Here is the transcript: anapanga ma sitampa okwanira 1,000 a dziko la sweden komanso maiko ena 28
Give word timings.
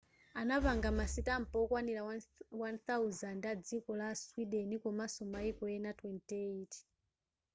anapanga 0.41 0.89
ma 0.97 1.05
sitampa 1.13 1.55
okwanira 1.63 2.01
1,000 2.01 3.45
a 3.51 3.53
dziko 3.63 3.91
la 4.01 4.09
sweden 4.23 4.69
komanso 4.83 5.21
maiko 5.33 5.63
ena 5.75 5.91
28 5.99 6.77